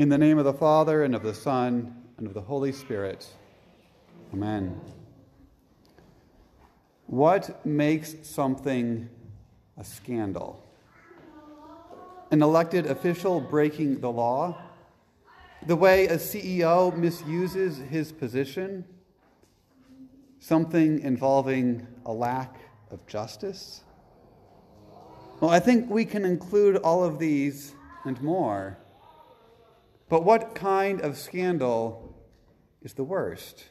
[0.00, 3.26] In the name of the Father, and of the Son, and of the Holy Spirit.
[4.32, 4.80] Amen.
[7.04, 9.10] What makes something
[9.76, 10.64] a scandal?
[12.30, 14.56] An elected official breaking the law?
[15.66, 18.86] The way a CEO misuses his position?
[20.38, 22.56] Something involving a lack
[22.90, 23.82] of justice?
[25.42, 27.74] Well, I think we can include all of these
[28.06, 28.78] and more.
[30.10, 32.14] But what kind of scandal
[32.82, 33.64] is the worst?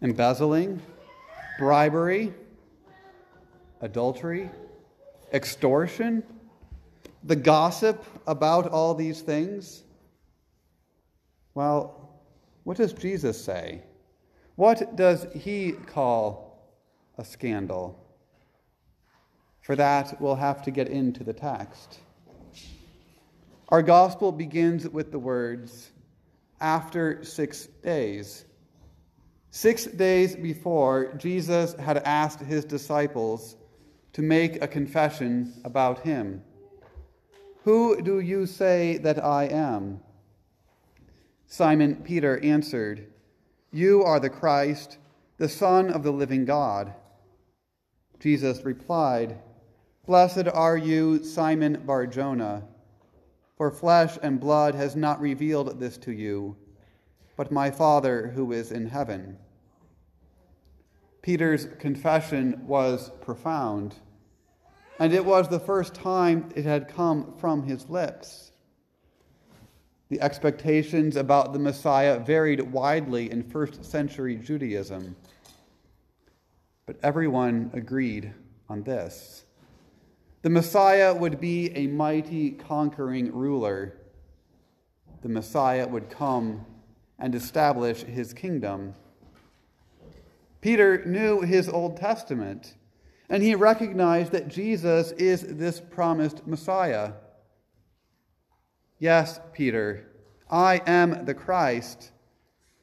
[0.00, 0.80] Embezzling,
[1.58, 2.32] bribery,
[3.80, 4.48] adultery,
[5.32, 6.22] extortion,
[7.24, 9.82] the gossip about all these things?
[11.54, 12.20] Well,
[12.62, 13.82] what does Jesus say?
[14.54, 16.78] What does he call
[17.18, 17.98] a scandal?
[19.62, 21.98] For that, we'll have to get into the text.
[23.70, 25.92] Our gospel begins with the words,
[26.60, 28.44] after six days.
[29.52, 33.54] Six days before, Jesus had asked his disciples
[34.14, 36.42] to make a confession about him.
[37.62, 40.00] Who do you say that I am?
[41.46, 43.06] Simon Peter answered,
[43.70, 44.98] You are the Christ,
[45.36, 46.92] the Son of the living God.
[48.18, 49.38] Jesus replied,
[50.06, 52.64] Blessed are you, Simon Barjona
[53.60, 56.56] for flesh and blood has not revealed this to you,
[57.36, 59.36] but my Father who is in heaven.
[61.20, 63.96] Peter's confession was profound,
[64.98, 68.52] and it was the first time it had come from his lips.
[70.08, 75.16] The expectations about the Messiah varied widely in first century Judaism,
[76.86, 78.32] but everyone agreed
[78.70, 79.44] on this.
[80.42, 83.98] The Messiah would be a mighty conquering ruler.
[85.22, 86.64] The Messiah would come
[87.18, 88.94] and establish his kingdom.
[90.62, 92.74] Peter knew his Old Testament,
[93.28, 97.12] and he recognized that Jesus is this promised Messiah.
[98.98, 100.06] Yes, Peter,
[100.50, 102.12] I am the Christ,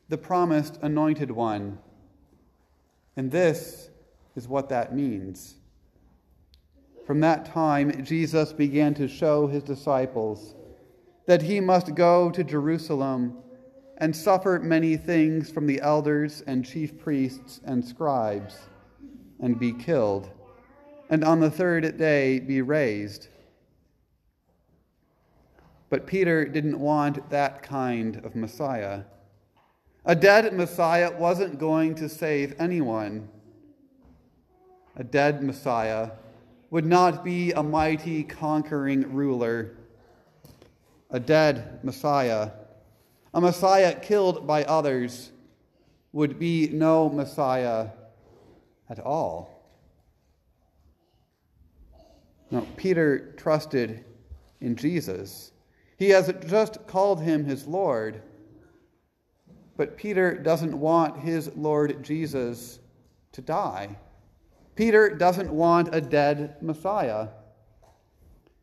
[0.10, 1.80] the promised anointed one.
[3.16, 3.90] And this
[4.36, 5.56] is what that means.
[7.08, 10.56] From that time, Jesus began to show his disciples
[11.26, 13.38] that he must go to Jerusalem
[14.00, 18.58] and suffer many things from the elders and chief priests and scribes,
[19.40, 20.30] and be killed,
[21.10, 23.30] and on the third day be raised.
[25.90, 29.04] But Peter didn't want that kind of Messiah.
[30.04, 33.30] A dead Messiah wasn't going to save anyone.
[34.98, 36.10] A dead Messiah
[36.70, 39.78] would not be a mighty conquering ruler,
[41.10, 42.52] a dead Messiah.
[43.34, 45.32] A Messiah killed by others
[46.12, 47.90] would be no Messiah
[48.90, 49.58] at all.
[52.50, 54.06] Now, Peter trusted
[54.62, 55.52] in Jesus.
[55.98, 58.22] He has just called him his Lord.
[59.76, 62.80] But Peter doesn't want his Lord Jesus
[63.34, 63.98] to die.
[64.78, 67.30] Peter doesn't want a dead Messiah.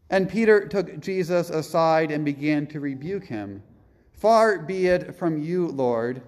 [0.09, 3.65] And Peter took Jesus aside and began to rebuke him.
[4.13, 6.23] Far be it from you, Lord.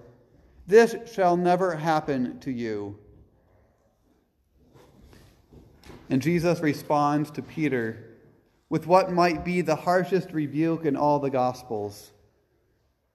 [0.67, 2.99] This shall never happen to you.
[6.09, 8.17] And Jesus responds to Peter
[8.69, 12.11] with what might be the harshest rebuke in all the Gospels,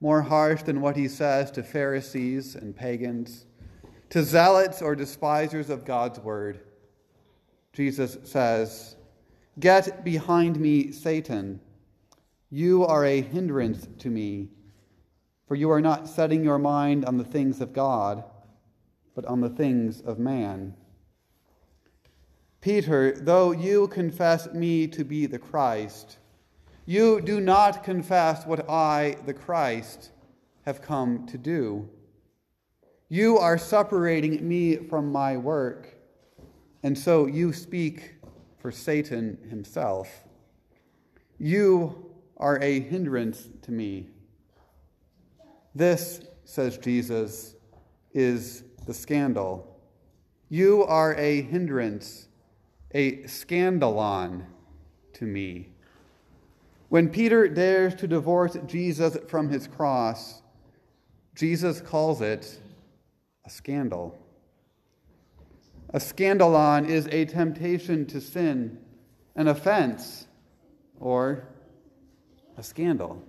[0.00, 3.44] more harsh than what he says to Pharisees and pagans
[4.12, 6.60] to zealots or despisers of God's word.
[7.72, 8.94] Jesus says,
[9.58, 11.60] Get behind me, Satan.
[12.50, 14.50] You are a hindrance to me,
[15.48, 18.22] for you are not setting your mind on the things of God,
[19.14, 20.74] but on the things of man.
[22.60, 26.18] Peter, though you confess me to be the Christ,
[26.84, 30.10] you do not confess what I, the Christ,
[30.66, 31.88] have come to do.
[33.12, 35.86] You are separating me from my work,
[36.82, 38.14] and so you speak
[38.56, 40.08] for Satan himself.
[41.38, 44.08] You are a hindrance to me.
[45.74, 47.54] This, says Jesus,
[48.14, 49.78] is the scandal.
[50.48, 52.28] You are a hindrance,
[52.94, 54.46] a scandalon
[55.12, 55.68] to me.
[56.88, 60.40] When Peter dares to divorce Jesus from his cross,
[61.34, 62.58] Jesus calls it
[63.44, 64.18] a scandal.
[65.90, 68.78] A scandalon is a temptation to sin,
[69.36, 70.26] an offense,
[70.98, 71.48] or
[72.56, 73.22] a scandal.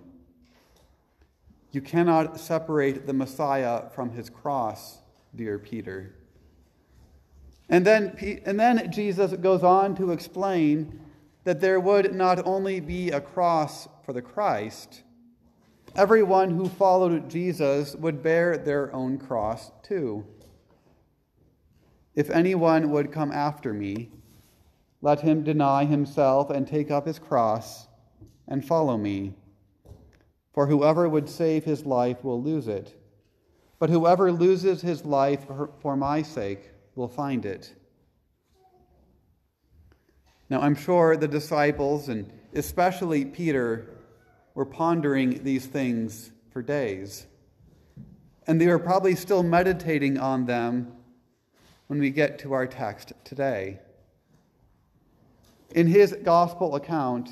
[1.72, 4.98] You cannot separate the Messiah from his cross,
[5.34, 6.14] dear Peter.
[7.68, 11.00] And then, and then Jesus goes on to explain
[11.44, 15.02] that there would not only be a cross for the Christ,
[15.96, 20.26] everyone who followed Jesus would bear their own cross too.
[22.14, 24.10] If anyone would come after me,
[25.02, 27.86] let him deny himself and take up his cross
[28.48, 29.34] and follow me.
[30.52, 32.96] For whoever would save his life will lose it,
[33.78, 35.46] but whoever loses his life
[35.80, 37.74] for my sake will find it.
[40.48, 43.88] Now, I'm sure the disciples, and especially Peter,
[44.54, 47.26] were pondering these things for days.
[48.46, 50.92] And they are probably still meditating on them
[51.86, 53.80] when we get to our text today.
[55.70, 57.30] In his gospel account,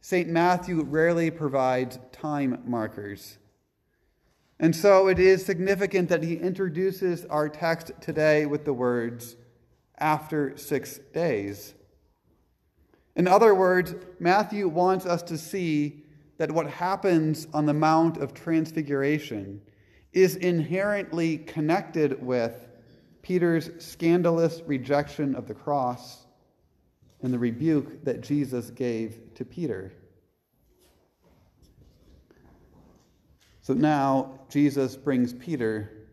[0.00, 0.28] St.
[0.28, 3.38] Matthew rarely provides time markers.
[4.60, 9.36] And so it is significant that he introduces our text today with the words,
[9.98, 11.74] after six days.
[13.16, 16.04] In other words, Matthew wants us to see
[16.38, 19.60] that what happens on the Mount of Transfiguration
[20.12, 22.66] is inherently connected with
[23.22, 26.26] Peter's scandalous rejection of the cross
[27.22, 29.92] and the rebuke that Jesus gave to Peter.
[33.60, 36.08] So now Jesus brings Peter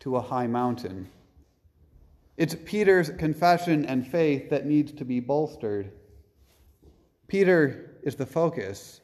[0.00, 1.08] to a high mountain.
[2.36, 5.90] It's Peter's confession and faith that needs to be bolstered.
[7.26, 9.00] Peter is the focus,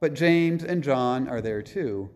[0.00, 2.10] but James and John are there too,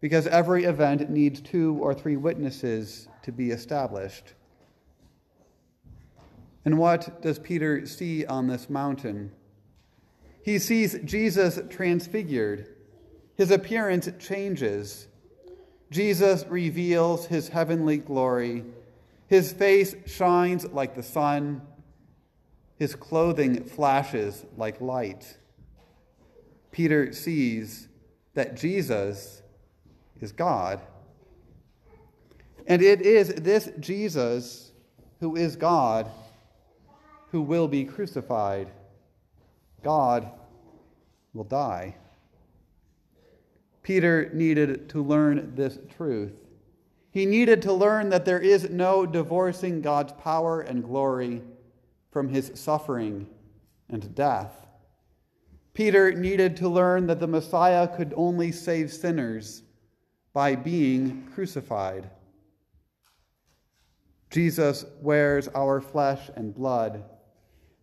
[0.00, 4.34] because every event needs two or three witnesses to be established.
[6.64, 9.32] And what does Peter see on this mountain?
[10.42, 12.66] He sees Jesus transfigured.
[13.36, 15.06] His appearance changes.
[15.90, 18.64] Jesus reveals his heavenly glory.
[19.26, 21.62] His face shines like the sun.
[22.76, 25.36] His clothing flashes like light.
[26.70, 27.88] Peter sees
[28.34, 29.42] that Jesus
[30.20, 30.80] is God.
[32.66, 34.72] And it is this Jesus
[35.20, 36.10] who is God
[37.30, 38.70] who will be crucified.
[39.82, 40.30] God
[41.32, 41.96] will die.
[43.82, 46.32] Peter needed to learn this truth.
[47.12, 51.42] He needed to learn that there is no divorcing God's power and glory
[52.10, 53.26] from his suffering
[53.88, 54.59] and death.
[55.72, 59.62] Peter needed to learn that the Messiah could only save sinners
[60.32, 62.10] by being crucified.
[64.30, 67.04] Jesus wears our flesh and blood,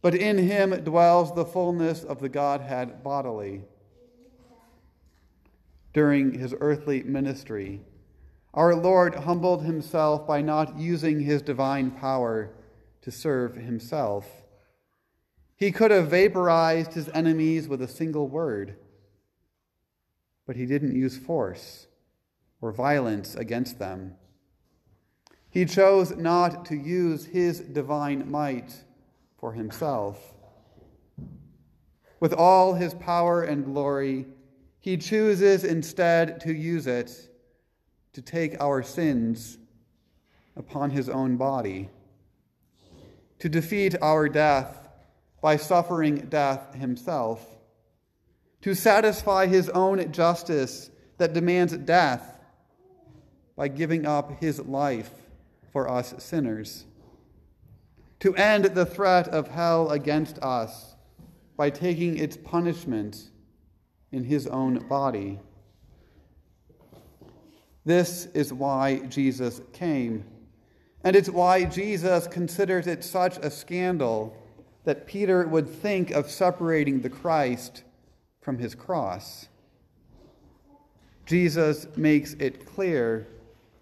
[0.02, 3.64] but in him dwells the fullness of the Godhead bodily.
[5.94, 7.82] During his earthly ministry,
[8.54, 12.52] our Lord humbled himself by not using his divine power
[13.02, 14.26] to serve himself.
[15.58, 18.78] He could have vaporized his enemies with a single word,
[20.46, 21.88] but he didn't use force
[22.62, 24.14] or violence against them.
[25.50, 28.72] He chose not to use his divine might
[29.40, 30.34] for himself.
[32.20, 34.28] With all his power and glory,
[34.80, 37.30] he chooses instead to use it
[38.14, 39.58] to take our sins
[40.56, 41.90] upon his own body
[43.40, 44.87] to defeat our death
[45.42, 47.46] by suffering death himself,
[48.62, 52.40] to satisfy his own justice that demands death
[53.56, 55.12] by giving up his life
[55.72, 56.86] for us sinners,
[58.20, 60.96] to end the threat of hell against us
[61.56, 63.30] by taking its punishment
[64.12, 65.40] in his own body.
[67.86, 70.26] This is why Jesus came
[71.08, 74.36] and it's why Jesus considers it such a scandal
[74.88, 77.84] that Peter would think of separating the Christ
[78.40, 79.50] from his cross.
[81.26, 83.28] Jesus makes it clear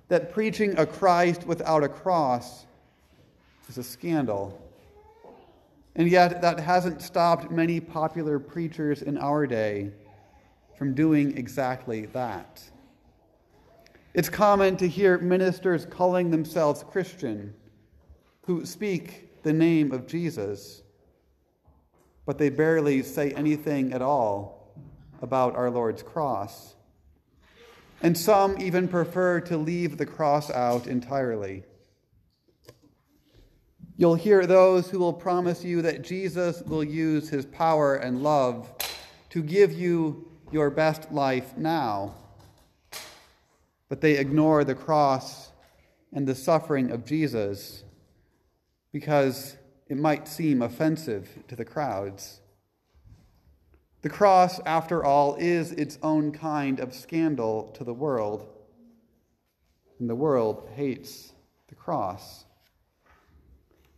[0.08, 2.66] that preaching a Christ without a cross
[3.70, 4.60] is a scandal.
[5.96, 9.92] And yet, that hasn't stopped many popular preachers in our day
[10.76, 12.64] from doing exactly that.
[14.16, 17.54] It's common to hear ministers calling themselves Christian
[18.48, 20.82] who speak the name of Jesus,
[22.26, 24.74] but they barely say anything at all
[25.22, 26.76] about our Lord's cross.
[28.02, 31.64] And some even prefer to leave the cross out entirely.
[33.98, 38.70] You'll hear those who will promise you that Jesus will use his power and love
[39.30, 42.16] to give you your best life now.
[43.88, 45.52] But they ignore the cross
[46.12, 47.84] and the suffering of Jesus
[48.92, 49.56] because
[49.88, 52.42] it might seem offensive to the crowds.
[54.02, 58.48] The cross, after all, is its own kind of scandal to the world,
[60.00, 61.34] and the world hates
[61.68, 62.46] the cross.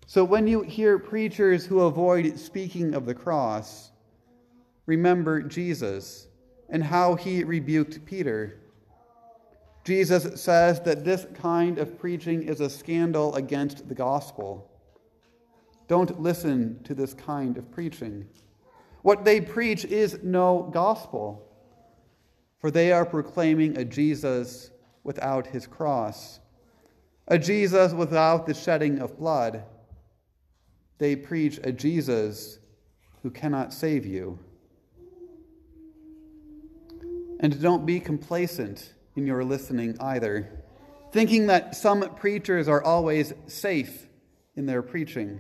[0.06, 3.92] So when you hear preachers who avoid speaking of the cross,
[4.86, 6.28] remember Jesus
[6.70, 8.60] and how he rebuked Peter.
[9.84, 14.70] Jesus says that this kind of preaching is a scandal against the gospel.
[15.88, 18.28] Don't listen to this kind of preaching.
[19.02, 21.48] What they preach is no gospel,
[22.60, 24.72] for they are proclaiming a Jesus
[25.04, 26.40] without his cross,
[27.28, 29.64] a Jesus without the shedding of blood.
[30.98, 32.60] They preach a Jesus
[33.24, 34.40] who cannot save you.
[37.40, 40.50] And don't be complacent in your listening either,
[41.12, 44.08] thinking that some preachers are always safe
[44.56, 45.40] in their preaching.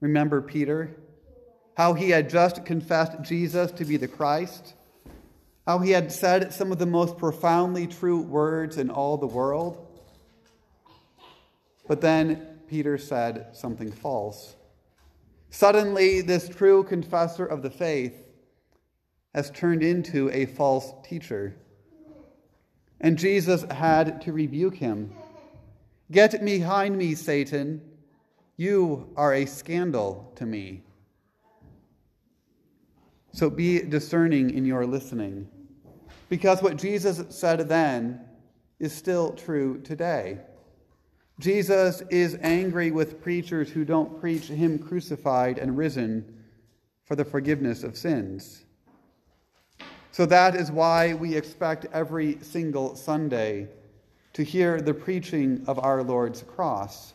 [0.00, 0.96] Remember Peter?
[1.76, 4.74] How he had just confessed Jesus to be the Christ?
[5.66, 9.86] How he had said some of the most profoundly true words in all the world?
[11.88, 14.56] But then Peter said something false.
[15.50, 18.14] Suddenly, this true confessor of the faith
[19.34, 21.56] has turned into a false teacher.
[23.00, 25.12] And Jesus had to rebuke him.
[26.10, 27.82] Get behind me, Satan.
[28.56, 30.82] You are a scandal to me.
[33.32, 35.46] So be discerning in your listening,
[36.30, 38.20] because what Jesus said then
[38.80, 40.38] is still true today.
[41.38, 46.34] Jesus is angry with preachers who don't preach him crucified and risen
[47.04, 48.64] for the forgiveness of sins.
[50.12, 53.68] So that is why we expect every single Sunday
[54.32, 57.12] to hear the preaching of our Lord's cross.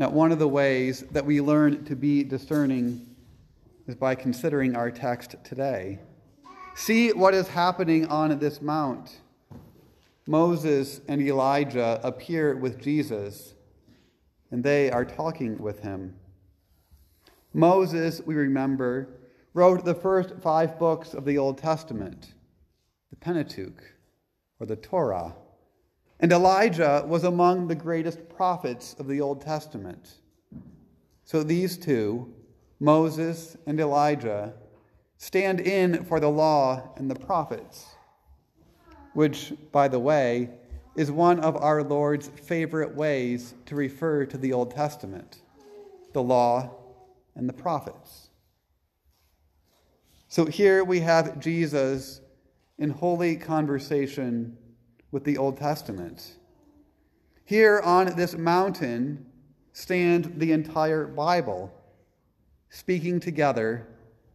[0.00, 3.06] Now, one of the ways that we learn to be discerning
[3.86, 5.98] is by considering our text today.
[6.74, 9.20] See what is happening on this mount.
[10.26, 13.52] Moses and Elijah appear with Jesus,
[14.50, 16.14] and they are talking with him.
[17.52, 19.06] Moses, we remember,
[19.52, 22.32] wrote the first five books of the Old Testament,
[23.10, 23.82] the Pentateuch,
[24.60, 25.34] or the Torah.
[26.20, 30.20] And Elijah was among the greatest prophets of the Old Testament.
[31.24, 32.34] So these two,
[32.78, 34.52] Moses and Elijah,
[35.16, 37.86] stand in for the law and the prophets,
[39.14, 40.50] which, by the way,
[40.94, 45.40] is one of our Lord's favorite ways to refer to the Old Testament
[46.12, 46.68] the law
[47.36, 48.30] and the prophets.
[50.26, 52.20] So here we have Jesus
[52.78, 54.56] in holy conversation
[55.10, 56.36] with the Old Testament.
[57.44, 59.26] Here on this mountain
[59.72, 61.72] stand the entire Bible,
[62.68, 63.86] speaking together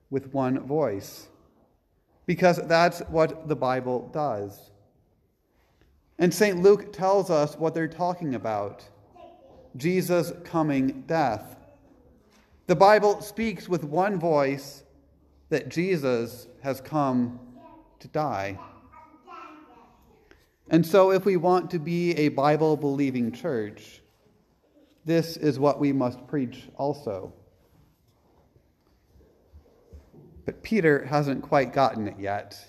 [0.10, 1.28] with one voice,
[2.26, 4.72] because that's what the Bible does.
[6.18, 6.62] And St.
[6.62, 8.88] Luke tells us what they're talking about
[9.78, 11.58] Jesus' coming death.
[12.68, 14.84] The Bible speaks with one voice
[15.50, 17.40] that Jesus has come
[18.00, 18.58] to die.
[20.70, 24.02] And so, if we want to be a Bible believing church,
[25.06, 27.32] this is what we must preach also.
[30.46, 32.60] But Peter hasn't quite gotten it yet.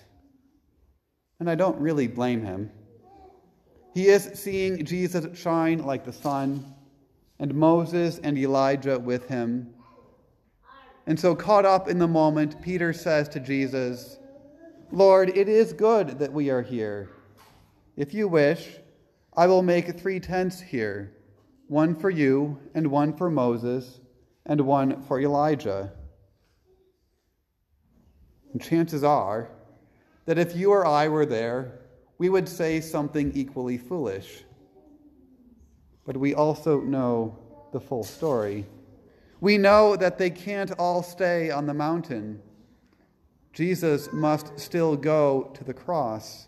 [1.39, 2.71] And I don't really blame him.
[3.95, 6.75] He is seeing Jesus shine like the sun,
[7.39, 9.73] and Moses and Elijah with him.
[11.07, 14.19] And so, caught up in the moment, Peter says to Jesus,
[14.91, 17.16] Lord, it is good that we are here.
[17.97, 18.77] If you wish,
[19.35, 21.13] I will make three tents here
[21.67, 23.99] one for you, and one for Moses,
[24.45, 25.91] and one for Elijah.
[28.53, 29.49] And chances are
[30.25, 31.79] that if you or I were there,
[32.19, 34.43] we would say something equally foolish.
[36.05, 37.37] But we also know
[37.73, 38.65] the full story.
[39.41, 42.41] We know that they can't all stay on the mountain.
[43.51, 46.46] Jesus must still go to the cross.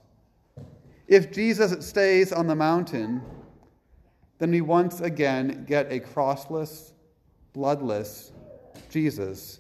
[1.10, 3.24] If Jesus stays on the mountain,
[4.38, 6.94] then we once again get a crossless,
[7.52, 8.32] bloodless
[8.92, 9.60] Jesus.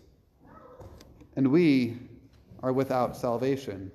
[1.35, 1.97] And we
[2.61, 3.91] are without salvation.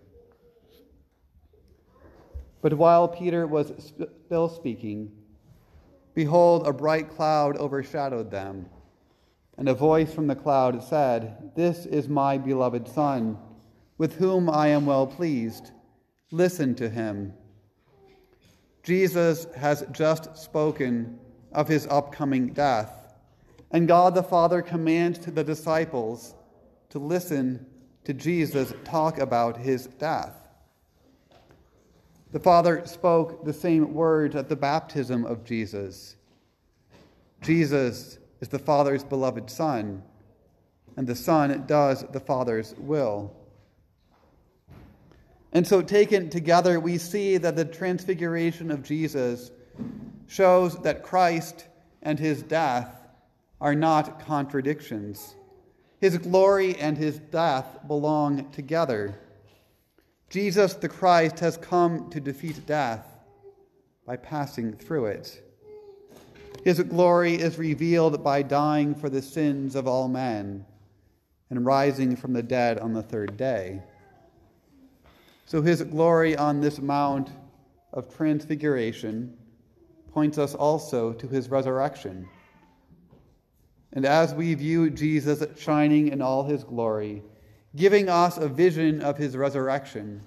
[2.60, 3.94] But while Peter was
[4.26, 5.12] still speaking,
[6.12, 8.68] behold, a bright cloud overshadowed them
[9.56, 13.38] And a voice from the cloud said, This is my beloved Son,
[13.96, 15.70] with whom I am well pleased.
[16.32, 17.32] Listen to him.
[18.84, 21.18] Jesus has just spoken
[21.52, 23.14] of his upcoming death,
[23.70, 26.34] and God the Father commands the disciples
[26.90, 27.64] to listen
[28.04, 30.36] to Jesus talk about his death.
[32.32, 36.16] The Father spoke the same words at the baptism of Jesus.
[37.40, 40.02] Jesus is the Father's beloved Son,
[40.96, 43.34] and the Son does the Father's will.
[45.54, 49.52] And so, taken together, we see that the transfiguration of Jesus
[50.26, 51.68] shows that Christ
[52.02, 53.06] and his death
[53.60, 55.36] are not contradictions.
[56.00, 59.14] His glory and his death belong together.
[60.28, 63.06] Jesus the Christ has come to defeat death
[64.04, 65.40] by passing through it.
[66.64, 70.66] His glory is revealed by dying for the sins of all men
[71.50, 73.82] and rising from the dead on the third day.
[75.46, 77.30] So his glory on this mount
[77.92, 79.36] of transfiguration
[80.12, 82.28] points us also to his resurrection.
[83.92, 87.22] And as we view Jesus shining in all his glory,
[87.76, 90.22] giving us a vision of his resurrection,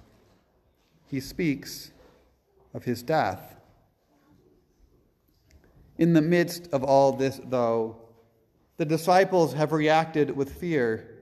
[1.06, 1.90] he speaks
[2.74, 3.56] of his death.
[5.98, 7.96] In the midst of all this, though,
[8.76, 11.17] the disciples have reacted with fear.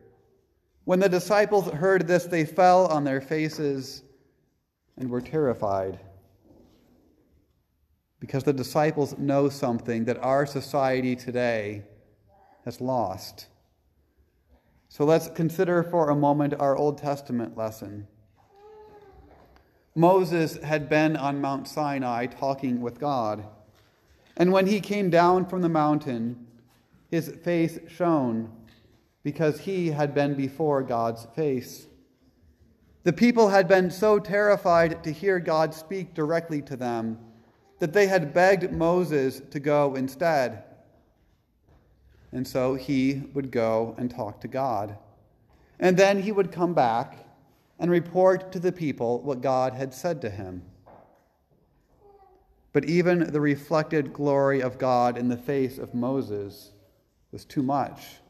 [0.86, 4.04] When the disciples heard this, they fell on their faces
[4.96, 5.98] and were terrified.
[8.20, 11.82] Because the disciples know something that our society today
[12.64, 13.48] has lost.
[14.88, 18.06] So let's consider for a moment our Old Testament lesson.
[19.96, 23.44] Moses had been on Mount Sinai talking with God.
[24.36, 26.46] And when he came down from the mountain,
[27.10, 28.52] his face shone
[29.26, 31.88] because he had been before God's face.
[33.02, 37.18] The people had been so terrified to hear God speak directly to them
[37.80, 40.62] that they had begged Moses to go instead.
[42.30, 44.96] And so he would go and talk to God.
[45.80, 47.26] And then he would come back
[47.80, 50.62] and report to the people what God had said to him.
[52.72, 56.70] But even the reflected glory of God in the face of Moses
[57.32, 58.20] was too much.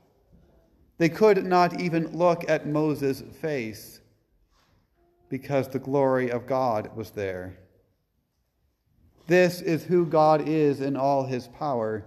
[0.98, 4.00] They could not even look at Moses' face
[5.28, 7.58] because the glory of God was there.
[9.26, 12.06] This is who God is in all his power,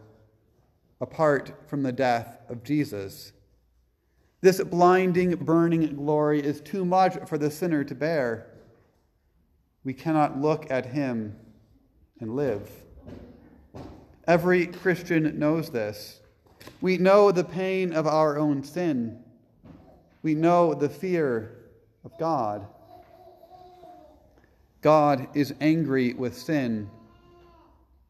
[1.01, 3.33] apart from the death of Jesus.
[4.41, 8.47] This blinding, burning glory is too much for the sinner to bear.
[9.83, 11.35] We cannot look at him
[12.21, 12.69] and live.
[14.25, 16.18] Every Christian knows this.
[16.81, 19.23] We know the pain of our own sin.
[20.21, 21.57] We know the fear
[22.03, 22.67] of God.
[24.81, 26.89] God is angry with sin.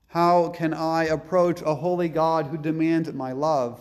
[0.08, 3.80] How can I approach a holy God who demands my love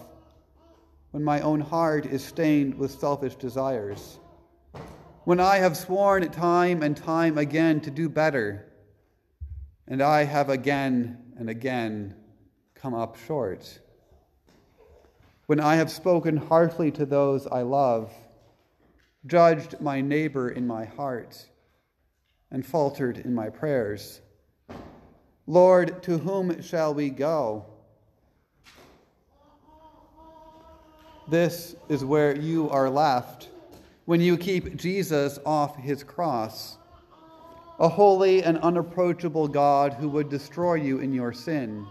[1.11, 4.19] when my own heart is stained with selfish desires?
[5.25, 8.67] When I have sworn time and time again to do better,
[9.87, 12.15] and I have again and again
[12.75, 13.79] come up short.
[15.49, 18.13] When I have spoken harshly to those I love,
[19.25, 21.49] judged my neighbor in my heart,
[22.51, 24.21] and faltered in my prayers,
[25.47, 27.65] Lord, to whom shall we go?
[31.31, 33.49] This is where you are left
[34.05, 36.77] when you keep Jesus off his cross
[37.79, 41.87] a holy and unapproachable God who would destroy you in your sin.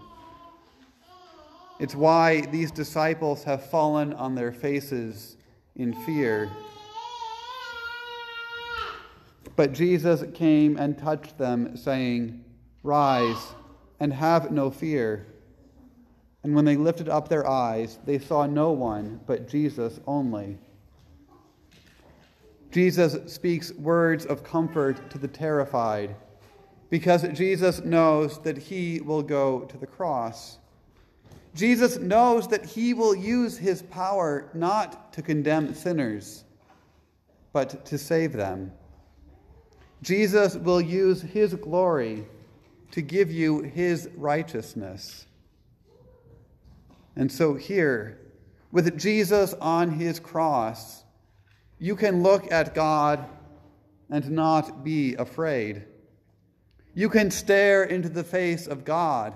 [1.80, 5.38] It's why these disciples have fallen on their faces
[5.76, 6.50] in fear.
[9.56, 12.44] But Jesus came and touched them, saying,
[12.84, 13.54] Rise
[14.00, 15.28] and have no fear.
[16.44, 20.58] And when they lifted up their eyes, they saw no one but Jesus only.
[22.72, 26.16] Jesus speaks words of comfort to the terrified
[26.90, 30.60] because Jesus knows that he will go to the cross.
[31.58, 36.44] Jesus knows that he will use his power not to condemn sinners,
[37.52, 38.72] but to save them.
[40.04, 42.28] Jesus will use his glory
[42.92, 45.26] to give you his righteousness.
[47.16, 48.20] And so, here,
[48.72, 51.04] with Jesus on his cross,
[51.80, 53.26] you can look at God
[54.12, 55.86] and not be afraid.
[56.94, 59.34] You can stare into the face of God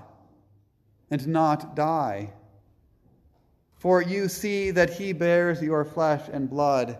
[1.12, 2.34] and not die.
[3.76, 6.98] For you see that he bears your flesh and blood,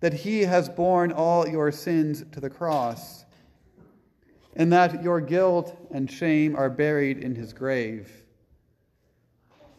[0.00, 3.24] that he has borne all your sins to the cross,
[4.54, 8.10] and that your guilt and shame are buried in his grave.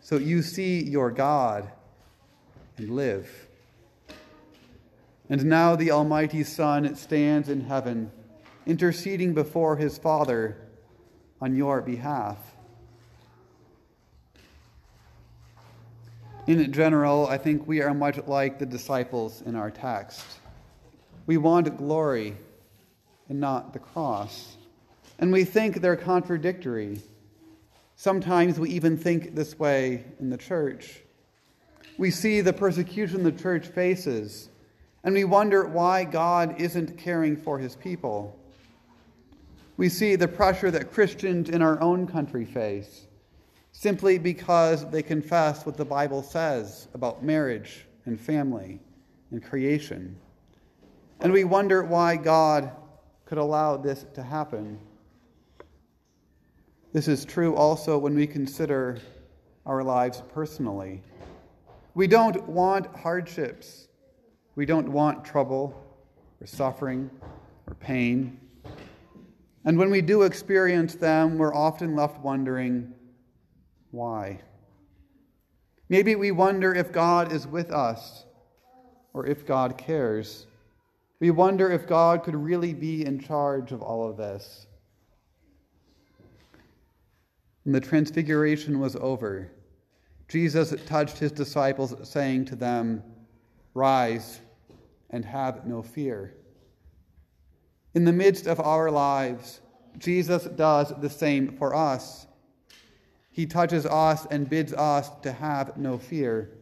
[0.01, 1.71] So you see your God
[2.77, 3.47] and live.
[5.29, 8.11] And now the Almighty Son stands in heaven,
[8.65, 10.57] interceding before his Father
[11.41, 12.37] on your behalf.
[16.47, 20.23] In general, I think we are much like the disciples in our text.
[21.25, 22.37] We want glory
[23.27, 24.55] and not the cross.
[25.19, 27.01] And we think they're contradictory.
[27.97, 31.01] Sometimes we even think this way in the church.
[31.97, 34.47] We see the persecution the church faces,
[35.03, 38.39] and we wonder why God isn't caring for his people.
[39.75, 43.06] We see the pressure that Christians in our own country face
[43.79, 48.79] simply because they confess what the Bible says about marriage and family
[49.29, 50.17] and creation.
[51.19, 52.71] And we wonder why God
[53.25, 54.79] could allow this to happen.
[56.91, 58.97] This is true also when we consider
[59.67, 61.03] our lives personally.
[61.93, 63.89] We don't want hardships.
[64.55, 65.79] We don't want trouble
[66.41, 67.11] or suffering
[67.67, 68.39] or pain.
[69.65, 72.95] And when we do experience them, we're often left wondering
[73.91, 74.41] why.
[75.89, 78.25] Maybe we wonder if God is with us
[79.13, 80.45] or if God cares.
[81.19, 84.67] We wonder if God could really be in charge of all of this.
[87.63, 89.51] When the transfiguration was over,
[90.27, 93.03] Jesus touched his disciples, saying to them,
[93.73, 94.41] Rise
[95.09, 96.33] and have no fear.
[97.93, 99.61] In the midst of our lives,
[99.97, 102.26] Jesus does the same for us.
[103.37, 106.57] He touches us and bids us to have no fear.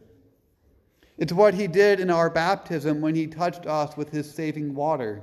[1.16, 5.22] It's what he did in our baptism when he touched us with his saving water,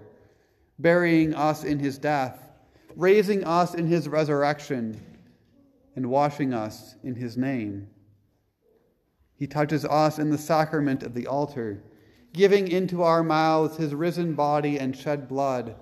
[0.80, 2.50] burying us in his death,
[2.96, 5.00] raising us in his resurrection
[5.96, 7.88] and washing us in his name.
[9.36, 11.84] He touches us in the sacrament of the altar,
[12.34, 15.76] giving into our mouths his risen body and shed blood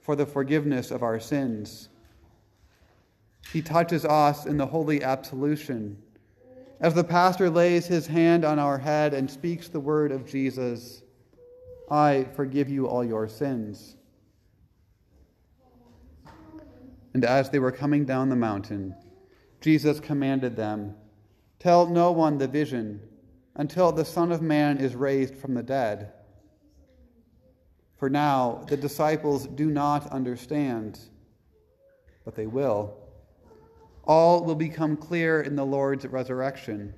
[0.00, 1.90] for the forgiveness of our sins.
[3.52, 5.96] He touches us in the holy absolution.
[6.80, 11.02] As the pastor lays his hand on our head and speaks the word of Jesus,
[11.90, 13.96] I forgive you all your sins.
[17.14, 18.94] And as they were coming down the mountain,
[19.62, 20.94] Jesus commanded them,
[21.58, 23.00] Tell no one the vision
[23.54, 26.12] until the Son of Man is raised from the dead.
[27.96, 31.00] For now the disciples do not understand,
[32.24, 33.05] but they will.
[34.06, 36.94] All will become clear in the Lord's resurrection.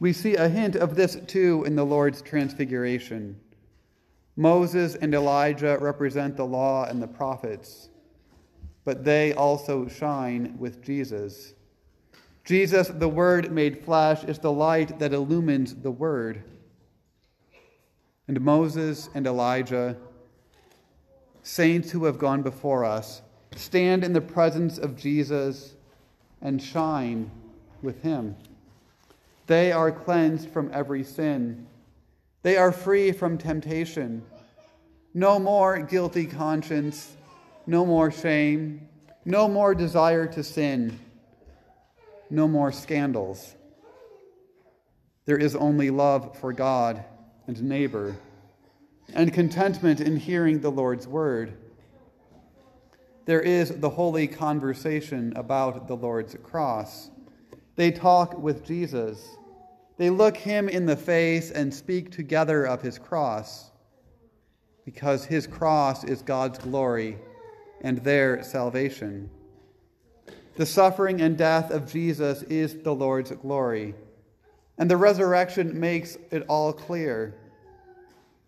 [0.00, 3.38] We see a hint of this too in the Lord's transfiguration.
[4.36, 7.90] Moses and Elijah represent the law and the prophets
[8.84, 11.54] but they also shine with Jesus.
[12.44, 16.42] Jesus, the Word made flesh, is the light that illumines the Word.
[18.26, 19.96] And Moses and Elijah,
[21.42, 23.22] saints who have gone before us,
[23.56, 25.74] stand in the presence of Jesus
[26.40, 27.30] and shine
[27.82, 28.36] with him.
[29.46, 31.66] They are cleansed from every sin.
[32.42, 34.24] They are free from temptation.
[35.14, 37.16] No more guilty conscience
[37.66, 38.88] no more shame,
[39.24, 40.98] no more desire to sin,
[42.30, 43.54] no more scandals.
[45.24, 47.04] There is only love for God
[47.46, 48.16] and neighbor,
[49.14, 51.56] and contentment in hearing the Lord's word.
[53.24, 57.10] There is the holy conversation about the Lord's cross.
[57.76, 59.36] They talk with Jesus.
[59.96, 63.70] They look him in the face and speak together of his cross,
[64.84, 67.18] because his cross is God's glory
[67.82, 69.30] and their salvation.
[70.56, 73.94] The suffering and death of Jesus is the Lord's glory,
[74.78, 77.36] and the resurrection makes it all clear.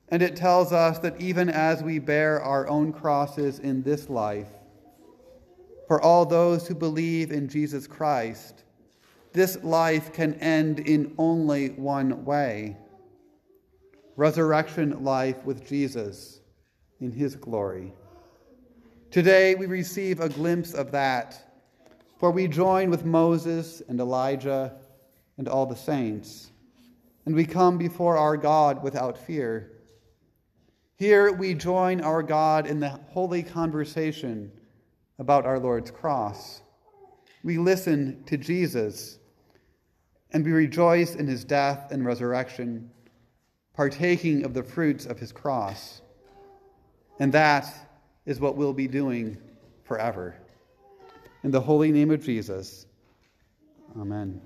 [0.09, 4.49] And it tells us that even as we bear our own crosses in this life,
[5.87, 8.64] for all those who believe in Jesus Christ,
[9.33, 12.77] this life can end in only one way
[14.16, 16.40] resurrection life with Jesus
[17.01, 17.92] in his glory.
[19.11, 21.59] Today we receive a glimpse of that,
[22.18, 24.77] for we join with Moses and Elijah
[25.37, 26.53] and all the saints,
[27.27, 29.73] and we come before our God without fear.
[30.97, 34.53] Here we join our God in the holy conversation
[35.18, 36.62] about our Lord's cross.
[37.42, 39.18] We listen to Jesus,
[40.33, 42.90] and we rejoice in his death and resurrection,
[43.74, 46.00] partaking of the fruits of his cross.
[47.20, 47.72] And that
[48.27, 49.37] is what we'll be doing
[49.85, 50.35] forever.
[51.42, 52.87] In the holy name of Jesus,
[53.98, 54.40] amen.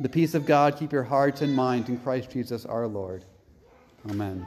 [0.00, 3.24] The peace of God keep your hearts and minds in Christ Jesus our Lord.
[4.10, 4.46] Amen.